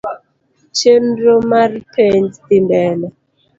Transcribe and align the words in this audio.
Chenro 0.77 1.35
mar 1.51 1.71
penj 1.93 2.29
dhi 2.45 2.57
mbele. 2.65 3.07